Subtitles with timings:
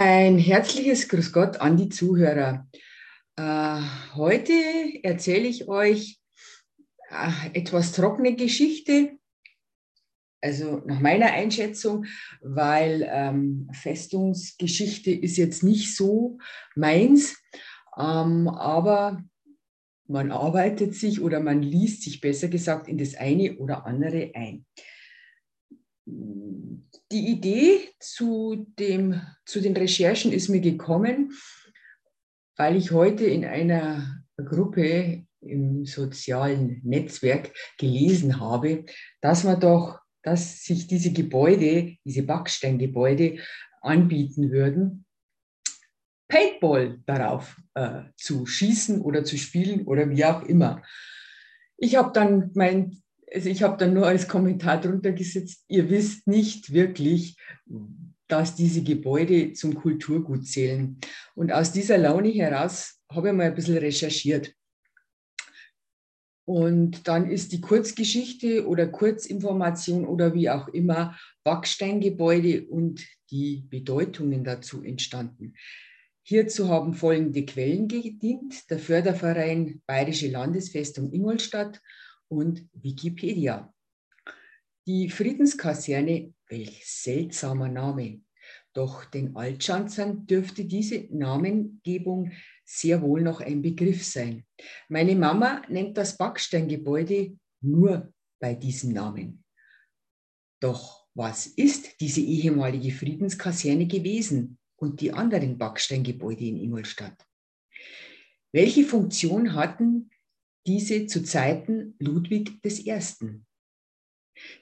[0.00, 2.68] Ein herzliches Grüß Gott an die Zuhörer.
[3.34, 3.80] Äh,
[4.14, 4.52] heute
[5.02, 6.20] erzähle ich euch
[7.10, 9.18] äh, etwas trockene Geschichte,
[10.40, 12.06] also nach meiner Einschätzung,
[12.40, 16.38] weil ähm, Festungsgeschichte ist jetzt nicht so
[16.76, 17.36] meins,
[17.98, 19.24] ähm, aber
[20.06, 24.64] man arbeitet sich oder man liest sich besser gesagt in das eine oder andere ein
[27.10, 31.32] die Idee zu, dem, zu den Recherchen ist mir gekommen,
[32.56, 38.84] weil ich heute in einer Gruppe im sozialen Netzwerk gelesen habe,
[39.20, 43.38] dass man doch, dass sich diese Gebäude, diese Backsteingebäude
[43.80, 45.04] anbieten würden,
[46.28, 50.82] Paintball darauf äh, zu schießen oder zu spielen oder wie auch immer.
[51.78, 53.02] Ich habe dann mein
[53.34, 57.36] also ich habe dann nur als Kommentar drunter gesetzt, ihr wisst nicht wirklich,
[58.28, 60.98] dass diese Gebäude zum Kulturgut zählen.
[61.34, 64.54] Und aus dieser Laune heraus habe ich mal ein bisschen recherchiert.
[66.44, 74.44] Und dann ist die Kurzgeschichte oder Kurzinformation oder wie auch immer Backsteingebäude und die Bedeutungen
[74.44, 75.54] dazu entstanden.
[76.22, 78.70] Hierzu haben folgende Quellen gedient.
[78.70, 81.82] Der Förderverein Bayerische Landesfestung Ingolstadt
[82.28, 83.72] und Wikipedia.
[84.86, 88.22] Die Friedenskaserne, welch seltsamer Name.
[88.72, 92.32] Doch den Altschanzern dürfte diese Namengebung
[92.64, 94.44] sehr wohl noch ein Begriff sein.
[94.88, 99.44] Meine Mama nennt das Backsteingebäude nur bei diesem Namen.
[100.60, 107.26] Doch was ist diese ehemalige Friedenskaserne gewesen und die anderen Backsteingebäude in Ingolstadt?
[108.52, 110.10] Welche Funktion hatten
[110.66, 113.00] diese zu Zeiten Ludwig I.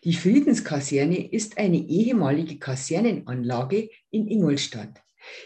[0.04, 5.02] Die Friedenskaserne ist eine ehemalige Kasernenanlage in Ingolstadt.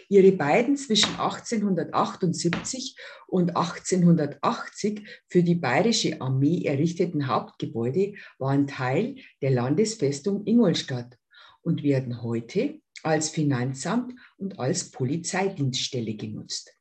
[0.09, 2.95] Ihre beiden zwischen 1878
[3.27, 11.17] und 1880 für die bayerische Armee errichteten Hauptgebäude waren Teil der Landesfestung Ingolstadt
[11.61, 16.75] und werden heute als Finanzamt und als Polizeidienststelle genutzt.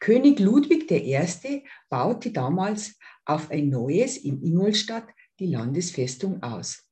[0.00, 1.64] König Ludwig I.
[1.88, 5.08] baute damals auf ein neues in Ingolstadt
[5.38, 6.84] die Landesfestung aus.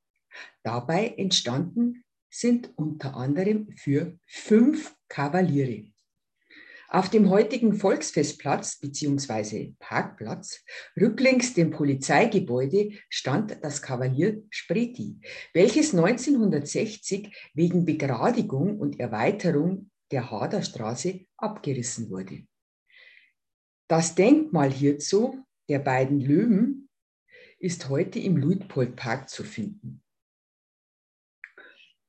[0.63, 5.91] Dabei entstanden sind unter anderem für fünf Kavaliere.
[6.89, 9.73] Auf dem heutigen Volksfestplatz bzw.
[9.79, 10.63] Parkplatz,
[10.95, 15.19] rücklängs dem Polizeigebäude, stand das Kavalier Spreti,
[15.53, 22.43] welches 1960 wegen Begradigung und Erweiterung der Haderstraße abgerissen wurde.
[23.89, 26.89] Das Denkmal hierzu der beiden Löwen
[27.59, 30.03] ist heute im Luitpoldpark zu finden.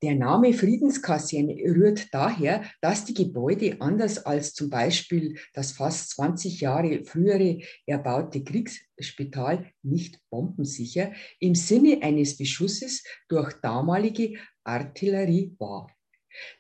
[0.03, 6.61] Der Name Friedenskaserne rührt daher, dass die Gebäude anders als zum Beispiel das fast 20
[6.61, 15.89] Jahre frühere erbaute Kriegsspital nicht bombensicher im Sinne eines Beschusses durch damalige Artillerie war.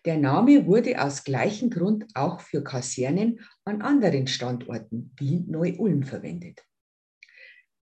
[0.05, 6.65] Der Name wurde aus gleichem Grund auch für Kasernen an anderen Standorten wie Neu-Ulm verwendet.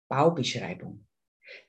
[0.07, 1.05] Baubeschreibung.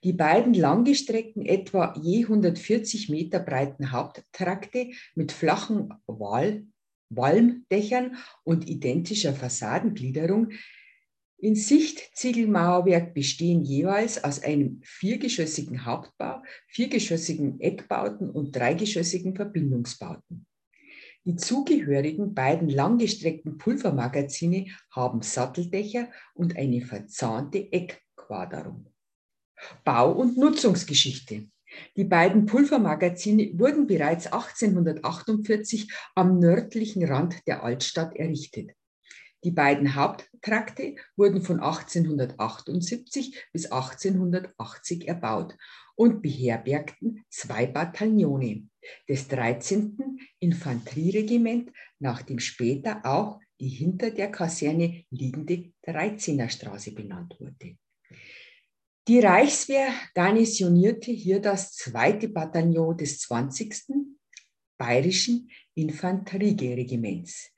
[0.02, 6.66] Die beiden langgestreckten, etwa je 140 Meter breiten Haupttrakte mit flachen Wal
[7.10, 10.50] Walmdächern und identischer Fassadengliederung
[11.44, 20.46] in Sichtziegelmauerwerk bestehen jeweils aus einem viergeschossigen Hauptbau, viergeschossigen Eckbauten und dreigeschossigen Verbindungsbauten.
[21.26, 28.86] Die zugehörigen beiden langgestreckten Pulvermagazine haben Satteldächer und eine verzahnte Eckquaderung.
[29.84, 31.50] Bau- und Nutzungsgeschichte.
[31.94, 38.70] Die beiden Pulvermagazine wurden bereits 1848 am nördlichen Rand der Altstadt errichtet.
[39.44, 45.54] Die beiden Haupttrakte wurden von 1878 bis 1880 erbaut
[45.96, 48.68] und beherbergten zwei Bataillone
[49.06, 50.18] des 13.
[50.38, 57.76] Infanterieregiment, nach dem später auch die hinter der Kaserne liegende 13er Straße benannt wurde.
[59.06, 63.84] Die Reichswehr garnisonierte hier das zweite Bataillon des 20.
[64.78, 67.53] Bayerischen Infanterieregiments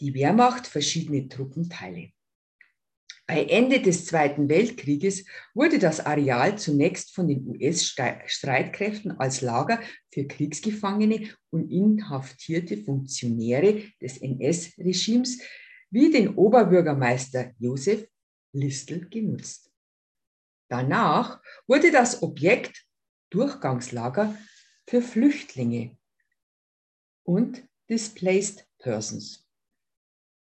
[0.00, 2.10] die Wehrmacht verschiedene Truppenteile.
[3.26, 10.26] Bei Ende des Zweiten Weltkrieges wurde das Areal zunächst von den US-Streitkräften als Lager für
[10.26, 15.42] Kriegsgefangene und inhaftierte Funktionäre des NS-Regimes
[15.90, 18.08] wie den Oberbürgermeister Josef
[18.52, 19.70] Listel genutzt.
[20.68, 22.86] Danach wurde das Objekt
[23.28, 24.38] Durchgangslager
[24.86, 25.98] für Flüchtlinge
[27.24, 29.47] und Displaced Persons.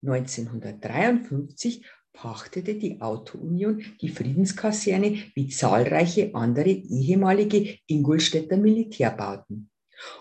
[0.02, 9.70] 1953 pachtete die Autounion die Friedenskaserne wie zahlreiche andere ehemalige Ingolstädter Militärbauten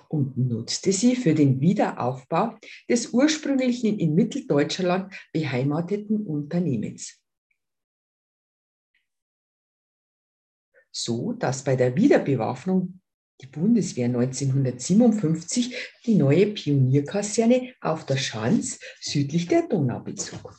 [0.07, 2.57] und nutzte sie für den Wiederaufbau
[2.89, 7.21] des ursprünglichen in Mitteldeutschland beheimateten Unternehmens.
[10.91, 12.99] So dass bei der Wiederbewaffnung
[13.41, 15.75] die Bundeswehr 1957
[16.05, 20.57] die neue Pionierkaserne auf der Schanz südlich der Donau bezog.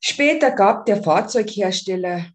[0.00, 2.26] Später gab der Fahrzeughersteller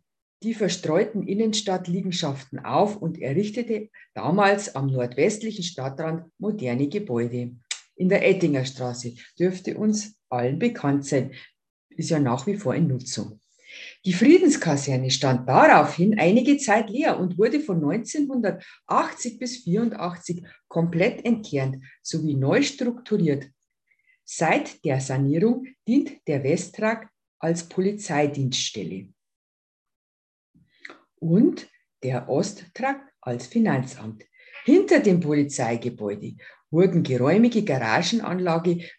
[0.44, 7.56] die verstreuten Innenstadtliegenschaften auf und errichtete damals am nordwestlichen Stadtrand moderne Gebäude.
[7.96, 11.34] In der Ettinger Straße dürfte uns allen bekannt sein,
[11.90, 13.40] ist ja nach wie vor in Nutzung.
[14.06, 21.78] Die Friedenskaserne stand daraufhin einige Zeit leer und wurde von 1980 bis 1984 komplett entkernt
[22.02, 23.50] sowie neu strukturiert.
[24.26, 27.10] Seit der Sanierung dient der Westtrag
[27.40, 29.08] als Polizeidienststelle
[31.16, 31.70] und
[32.04, 34.26] der Osttrakt als Finanzamt.
[34.66, 36.36] Hinter dem Polizeigebäude
[36.70, 38.90] wurden geräumige Garagenanlage,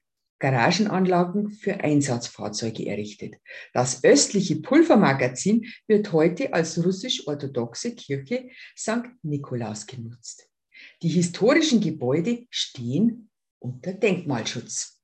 [0.44, 3.37] Garagenanlagen für Einsatzfahrzeuge errichtet.
[3.73, 9.08] Das östliche Pulvermagazin wird heute als russisch-orthodoxe Kirche St.
[9.23, 10.50] Nikolaus genutzt.
[11.00, 15.00] Die historischen Gebäude stehen unter Denkmalschutz.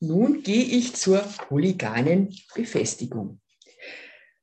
[0.00, 3.42] Nun gehe ich zur polyganen Befestigung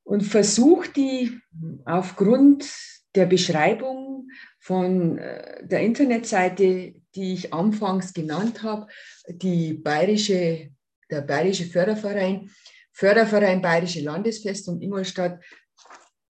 [0.04, 1.40] und versuche die
[1.86, 2.72] aufgrund
[3.16, 4.30] der Beschreibung
[4.66, 8.88] von äh, der Internetseite, die ich anfangs genannt habe,
[9.28, 10.72] die bayerische,
[11.12, 12.50] der Bayerische Förderverein,
[12.92, 15.40] Förderverein Bayerische Landesfestung Ingolstadt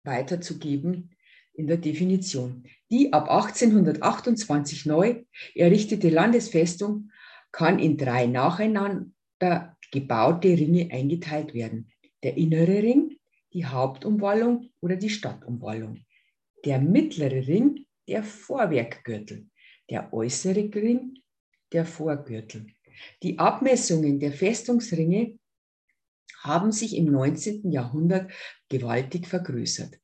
[0.03, 1.15] weiterzugeben
[1.53, 2.65] in der Definition.
[2.91, 5.23] Die ab 1828 neu
[5.55, 7.11] errichtete Landesfestung
[7.53, 11.93] kann in drei nacheinander gebaute Ringe eingeteilt werden.
[12.23, 13.19] Der innere Ring,
[13.53, 16.01] die Hauptumwallung oder die Stadtumwallung.
[16.65, 19.47] Der mittlere Ring, der Vorwerkgürtel.
[19.89, 21.17] Der äußere Ring,
[21.71, 22.67] der Vorgürtel.
[23.23, 25.37] Die Abmessungen der Festungsringe
[26.41, 27.71] haben sich im 19.
[27.71, 28.31] Jahrhundert
[28.69, 29.99] gewaltig vergrößert.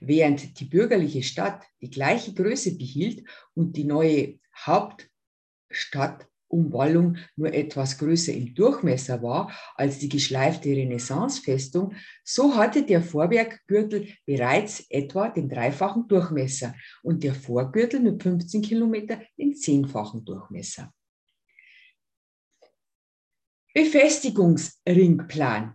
[0.00, 7.98] Während die bürgerliche Stadt die gleiche Größe behielt und die neue Hauptstadt Umwallung nur etwas
[7.98, 15.48] größer im Durchmesser war als die geschleifte Renaissancefestung, so hatte der Vorwerkgürtel bereits etwa den
[15.48, 20.92] dreifachen Durchmesser und der Vorgürtel mit 15 Kilometer den zehnfachen Durchmesser.
[23.74, 25.74] Befestigungsringplan.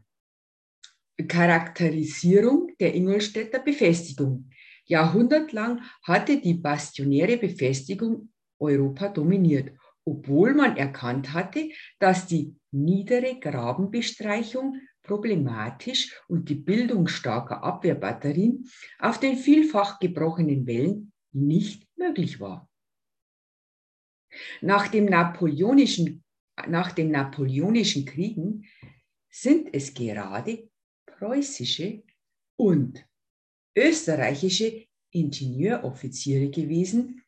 [1.28, 4.50] Charakterisierung der Ingolstädter Befestigung.
[4.86, 9.72] Jahrhundertlang hatte die bastionäre Befestigung Europa dominiert
[10.06, 11.70] obwohl man erkannt hatte,
[12.00, 18.70] dass die niedere Grabenbestreichung problematisch und die Bildung starker Abwehrbatterien
[19.00, 22.70] auf den vielfach gebrochenen Wellen nicht möglich war.
[24.62, 26.24] Nach, dem napoleonischen,
[26.68, 28.66] nach den napoleonischen Kriegen
[29.30, 30.70] sind es gerade
[31.06, 32.04] preußische
[32.56, 33.06] und
[33.76, 37.23] österreichische Ingenieuroffiziere gewesen,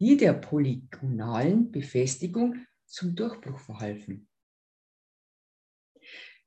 [0.00, 4.28] die der polygonalen Befestigung zum Durchbruch verhalfen.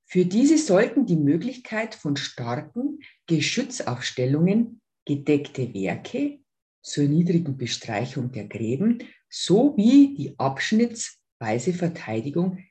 [0.05, 6.39] Für diese sollten die Möglichkeit von starken Geschützaufstellungen, gedeckte Werke
[6.81, 12.63] zur niedrigen Bestreichung der Gräben sowie die abschnittsweise Verteidigung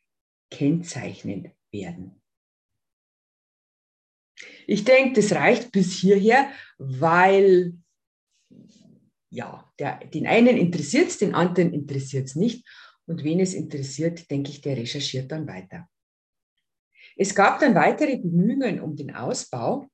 [0.51, 2.21] kennzeichnend werden.
[4.67, 7.75] Ich denke, das reicht bis hierher, weil
[9.31, 12.67] ja, der, den einen interessiert es, den anderen interessiert es nicht.
[13.07, 15.89] Und wen es interessiert, denke ich, der recherchiert dann weiter.
[17.17, 19.89] Es gab dann weitere Bemühungen um den Ausbau.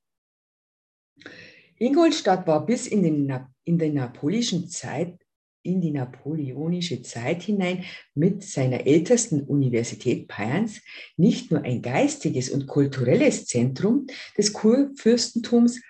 [1.77, 5.17] Ingolstadt war bis in, den, in der napoleonischen Zeit,
[5.63, 10.81] in die napoleonische Zeit hinein mit seiner ältesten Universität Bayerns
[11.17, 14.05] nicht nur ein geistiges und kulturelles Zentrum
[14.37, 15.81] des Kurfürstentums,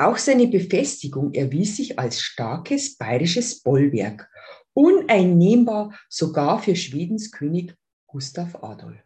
[0.00, 4.30] auch seine Befestigung erwies sich als starkes bayerisches Bollwerk,
[4.72, 7.74] uneinnehmbar sogar für Schwedens König
[8.06, 9.00] Gustav Adolf.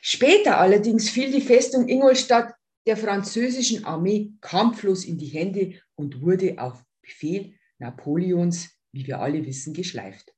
[0.00, 2.54] Später allerdings fiel die Festung Ingolstadt
[2.86, 9.44] der französischen Armee kampflos in die Hände und wurde auf Befehl Napoleons, wie wir alle
[9.44, 10.32] wissen, geschleift.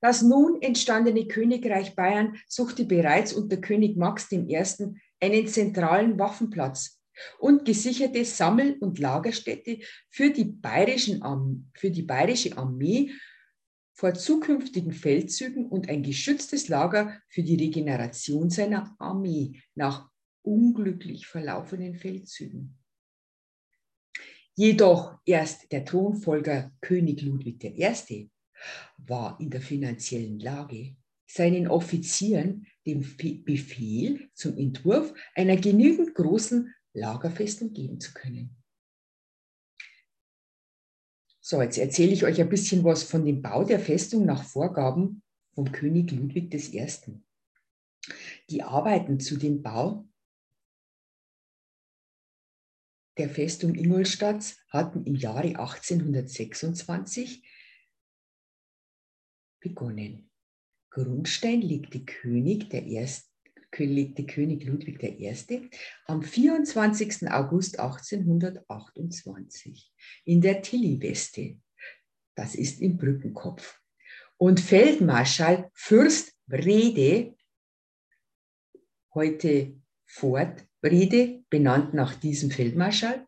[0.00, 4.58] Das nun entstandene Königreich Bayern suchte bereits unter König Max I.
[5.20, 6.95] einen zentralen Waffenplatz
[7.38, 9.78] und gesicherte Sammel- und Lagerstätte
[10.10, 13.12] für die, bayerischen, für die bayerische Armee
[13.94, 20.10] vor zukünftigen Feldzügen und ein geschütztes Lager für die Regeneration seiner Armee nach
[20.42, 22.78] unglücklich verlaufenen Feldzügen.
[24.54, 28.30] Jedoch erst der Thronfolger König Ludwig I.
[28.96, 30.96] war in der finanziellen Lage,
[31.26, 33.00] seinen Offizieren den
[33.44, 38.56] Befehl zum Entwurf einer genügend großen Lagerfestung geben zu können.
[41.40, 45.22] So, jetzt erzähle ich euch ein bisschen was von dem Bau der Festung nach Vorgaben
[45.54, 47.22] vom König Ludwig I.
[48.50, 50.08] Die Arbeiten zu dem Bau
[53.16, 57.42] der Festung Ingolstadt hatten im Jahre 1826
[59.60, 60.30] begonnen.
[60.90, 63.25] Grundstein legte König Erste
[63.84, 65.68] legte König Ludwig I.
[66.06, 67.30] am 24.
[67.30, 69.92] August 1828
[70.24, 71.58] in der Tilly-Weste,
[72.34, 73.78] das ist im Brückenkopf.
[74.38, 77.34] Und Feldmarschall Fürst Brede,
[79.14, 83.26] heute Fort Brede, benannt nach diesem Feldmarschall,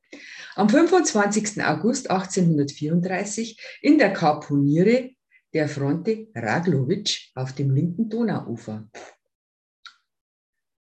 [0.55, 1.63] am 25.
[1.65, 5.11] August 1834 in der Karponiere
[5.55, 8.89] der Fronte Raglowitsch auf dem linken Donauufer.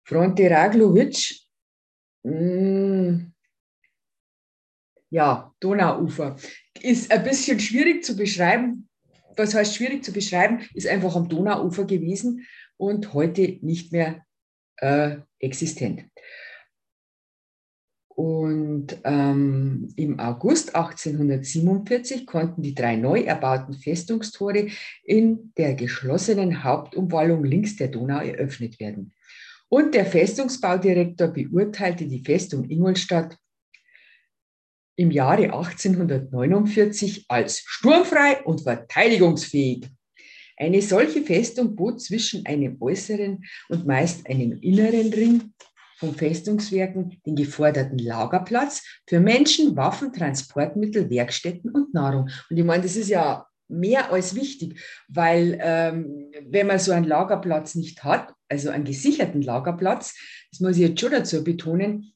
[0.06, 1.36] Fronte Raglovic,
[2.24, 3.32] mm,
[5.10, 6.36] ja, Donauufer,
[6.82, 8.88] ist ein bisschen schwierig zu beschreiben.
[9.36, 10.62] Was heißt schwierig zu beschreiben?
[10.76, 12.46] Ist einfach am Donauufer gewesen
[12.78, 14.24] und heute nicht mehr
[14.78, 16.06] äh, existent.
[18.10, 24.68] Und ähm, im August 1847 konnten die drei neu erbauten Festungstore
[25.04, 29.15] in der geschlossenen Hauptumwallung links der Donau eröffnet werden.
[29.70, 33.38] Und der Festungsbaudirektor beurteilte die Festung Ingolstadt
[34.96, 39.90] im Jahre 1849 als sturmfrei und verteidigungsfähig.
[40.58, 45.54] Eine solche Festung bot zwischen einem äußeren und meist einem inneren Ring
[45.98, 52.30] von Festungswerken den geforderten Lagerplatz für Menschen, Waffen, Transportmittel, Werkstätten und Nahrung.
[52.50, 57.08] Und ich meine, das ist ja mehr als wichtig, weil ähm, wenn man so einen
[57.08, 60.16] Lagerplatz nicht hat, also einen gesicherten Lagerplatz,
[60.52, 62.14] das muss ich jetzt schon dazu betonen,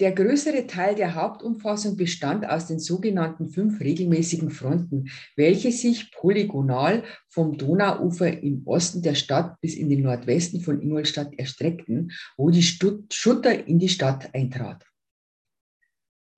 [0.00, 7.02] der größere Teil der Hauptumfassung bestand aus den sogenannten fünf regelmäßigen Fronten, welche sich polygonal
[7.28, 12.62] vom Donauufer im Osten der Stadt bis in den Nordwesten von Ingolstadt erstreckten, wo die
[12.62, 14.84] Schutter in die Stadt eintrat.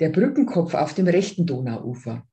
[0.01, 2.27] Der Brückenkopf auf dem rechten Donauufer.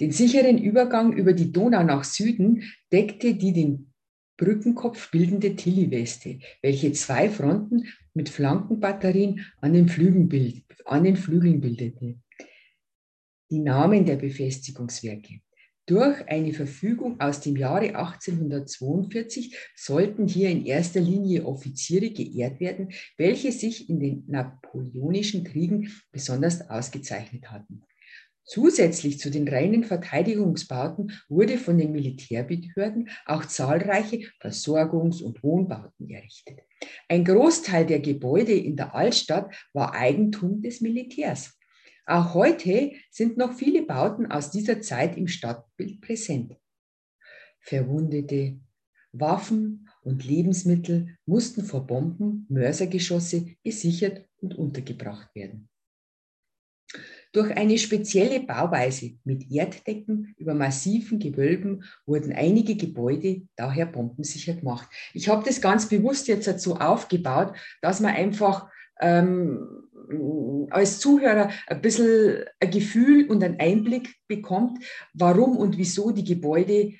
[0.00, 3.92] Den sicheren Übergang über die Donau nach Süden deckte die den
[4.38, 11.60] Brückenkopf bildende Tilly-Weste, welche zwei Fronten mit Flankenbatterien an den, Flügeln, bild, an den Flügeln
[11.60, 12.20] bildete.
[13.50, 15.40] Die Namen der Befestigungswerke.
[15.86, 22.90] Durch eine Verfügung aus dem Jahre 1842 sollten hier in erster Linie Offiziere geehrt werden,
[23.18, 27.82] welche sich in den napoleonischen Kriegen besonders ausgezeichnet hatten.
[28.46, 36.60] Zusätzlich zu den reinen Verteidigungsbauten wurde von den Militärbehörden auch zahlreiche Versorgungs- und Wohnbauten errichtet.
[37.08, 41.58] Ein Großteil der Gebäude in der Altstadt war Eigentum des Militärs.
[42.06, 46.54] Auch heute sind noch viele Bauten aus dieser Zeit im Stadtbild präsent.
[47.60, 48.60] Verwundete,
[49.12, 55.70] Waffen und Lebensmittel mussten vor Bomben, Mörsergeschosse gesichert und untergebracht werden.
[57.34, 64.88] Durch eine spezielle Bauweise mit Erddecken über massiven Gewölben wurden einige Gebäude daher bombensicher gemacht.
[65.14, 69.66] Ich habe das ganz bewusst jetzt so aufgebaut, dass man einfach ähm,
[70.70, 76.92] als Zuhörer ein bisschen ein Gefühl und einen Einblick bekommt, warum und wieso die Gebäude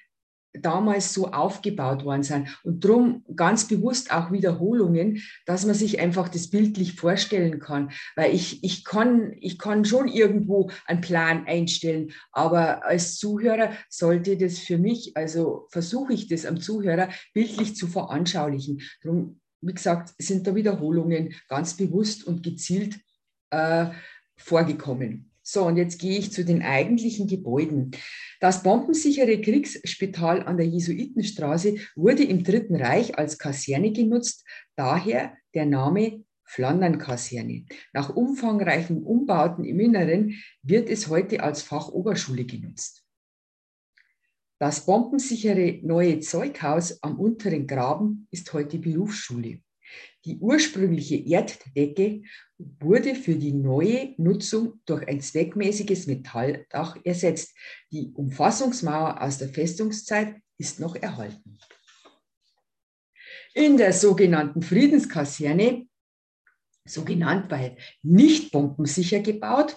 [0.55, 2.59] damals so aufgebaut worden sind.
[2.63, 7.91] Und darum ganz bewusst auch Wiederholungen, dass man sich einfach das bildlich vorstellen kann.
[8.17, 14.37] Weil ich, ich, kann, ich kann schon irgendwo einen Plan einstellen, aber als Zuhörer sollte
[14.37, 18.81] das für mich, also versuche ich das am Zuhörer bildlich zu veranschaulichen.
[19.03, 23.01] Darum, wie gesagt, sind da Wiederholungen ganz bewusst und gezielt
[23.51, 23.87] äh,
[24.37, 25.34] vorgekommen.
[25.47, 27.91] So, und jetzt gehe ich zu den eigentlichen Gebäuden.
[28.41, 35.67] Das bombensichere Kriegsspital an der Jesuitenstraße wurde im Dritten Reich als Kaserne genutzt, daher der
[35.67, 37.67] Name Flandern-Kaserne.
[37.93, 43.05] Nach umfangreichen Umbauten im Inneren wird es heute als Fachoberschule genutzt.
[44.59, 49.61] Das bombensichere neue Zeughaus am unteren Graben ist heute Berufsschule.
[50.25, 52.23] Die ursprüngliche Erddecke
[52.59, 57.55] wurde für die neue Nutzung durch ein zweckmäßiges Metalldach ersetzt.
[57.93, 61.59] Die Umfassungsmauer aus der Festungszeit ist noch erhalten.
[63.55, 65.87] In der sogenannten Friedenskaserne,
[66.87, 69.77] so genannt, weil nicht bombensicher gebaut,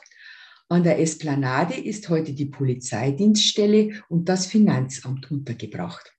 [0.70, 6.17] an der Esplanade ist heute die Polizeidienststelle und das Finanzamt untergebracht.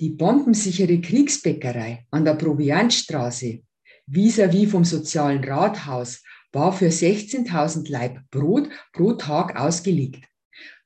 [0.00, 3.62] Die bombensichere Kriegsbäckerei an der Proviantstraße
[4.06, 10.24] vis-à-vis vom sozialen Rathaus war für 16.000 Leib Brot pro Tag ausgelegt.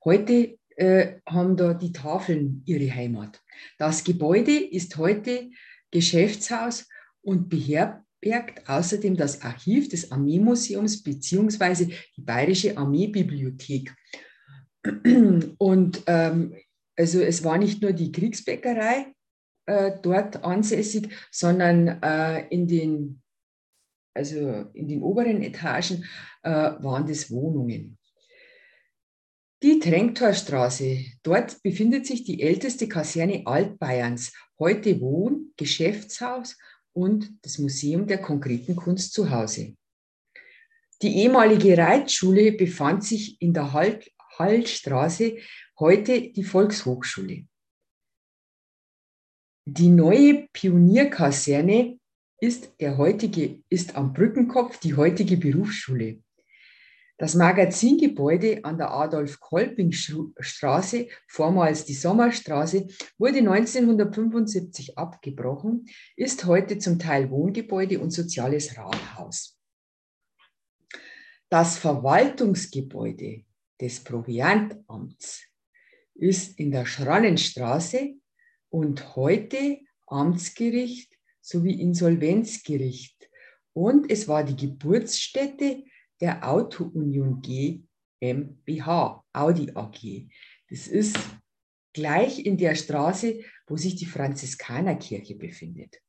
[0.05, 3.43] Heute äh, haben da die Tafeln ihre Heimat.
[3.79, 5.51] Das Gebäude ist heute
[5.91, 6.89] Geschäftshaus
[7.21, 13.95] und beherbergt außerdem das Archiv des Armeemuseums beziehungsweise die Bayerische Armeebibliothek.
[15.59, 16.55] Und ähm,
[16.97, 19.15] also es war nicht nur die Kriegsbäckerei
[19.67, 23.23] äh, dort ansässig, sondern äh, in den,
[24.15, 26.05] also in den oberen Etagen
[26.43, 27.99] äh, waren das Wohnungen.
[29.63, 36.59] Die Tränktorstraße, dort befindet sich die älteste Kaserne Altbayerns, heute Wohn-, Geschäftshaus
[36.93, 39.77] und das Museum der konkreten Kunst zu Hause.
[41.01, 43.73] Die ehemalige Reitschule befand sich in der
[44.39, 45.39] Hallstraße
[45.79, 47.47] heute die Volkshochschule.
[49.65, 52.01] Die neue Pionierkaserne
[52.41, 56.21] ist, der heutige, ist am Brückenkopf die heutige Berufsschule.
[57.19, 67.31] Das Magazingebäude an der Adolf-Kolping-Straße, vormals die Sommerstraße, wurde 1975 abgebrochen, ist heute zum Teil
[67.31, 69.57] Wohngebäude und soziales Rathaus.
[71.49, 73.45] Das Verwaltungsgebäude
[73.83, 75.43] des Proviantamts
[76.15, 78.15] ist in der Schrannenstraße
[78.71, 83.29] und heute Amtsgericht sowie Insolvenzgericht.
[83.73, 85.85] Und es war die Geburtsstätte
[86.21, 90.29] der Auto-Union GmbH, Audi AG.
[90.69, 91.19] Das ist
[91.93, 96.01] gleich in der Straße, wo sich die Franziskanerkirche befindet.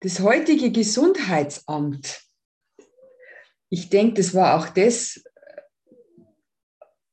[0.00, 2.22] Das heutige Gesundheitsamt,
[3.72, 5.24] ich denke, das war auch das,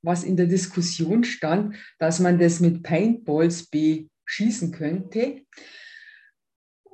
[0.02, 5.46] was in der Diskussion stand, dass man das mit Paintballs beschießen könnte,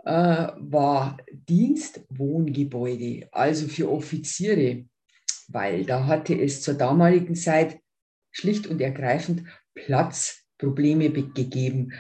[0.06, 4.86] äh, war Dienstwohngebäude, also für Offiziere,
[5.48, 7.80] weil da hatte es zur damaligen Zeit
[8.32, 11.92] schlicht und ergreifend Platzprobleme gegeben,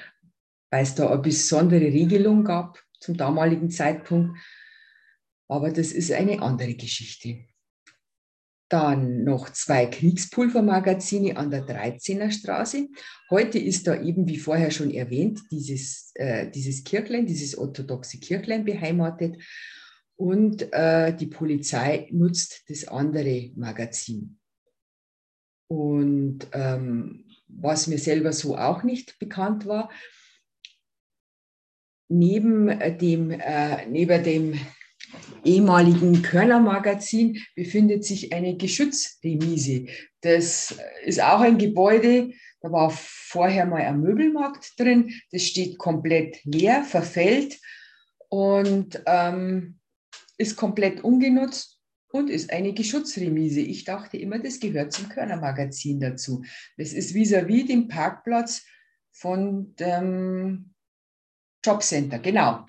[0.69, 4.37] weil es da eine besondere Regelung gab zum damaligen Zeitpunkt.
[5.47, 7.47] Aber das ist eine andere Geschichte.
[8.69, 12.87] Dann noch zwei Kriegspulvermagazine an der 13er Straße.
[13.29, 18.65] Heute ist da eben, wie vorher schon erwähnt, dieses, äh, dieses Kirchlein, dieses orthodoxe Kirchlein
[18.65, 19.37] beheimatet.
[20.15, 24.39] Und äh, die Polizei nutzt das andere Magazin.
[25.67, 29.91] Und ähm, was mir selber so auch nicht bekannt war,
[32.07, 32.67] neben
[32.99, 34.59] dem, äh, neben dem
[35.43, 39.85] ehemaligen Körnermagazin befindet sich eine Geschützremise.
[40.21, 40.75] Das
[41.05, 45.13] ist auch ein Gebäude, da war vorher mal ein Möbelmarkt drin.
[45.31, 47.59] Das steht komplett leer, verfällt
[48.29, 49.79] und ähm,
[50.37, 51.79] ist komplett ungenutzt
[52.11, 53.59] und ist eine Geschutzremise.
[53.59, 56.43] Ich dachte immer, das gehört zum Körnermagazin dazu.
[56.77, 58.65] Das ist vis-à-vis -vis dem Parkplatz
[59.11, 60.73] von dem
[61.63, 62.65] Jobcenter, genau.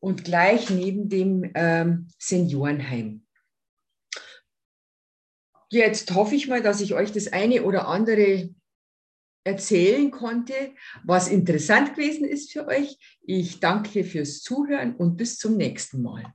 [0.00, 3.26] Und gleich neben dem ähm, Seniorenheim.
[5.70, 8.52] Jetzt hoffe ich mal, dass ich euch das eine oder andere
[9.44, 10.54] erzählen konnte,
[11.04, 12.98] was interessant gewesen ist für euch.
[13.22, 16.34] Ich danke fürs Zuhören und bis zum nächsten Mal.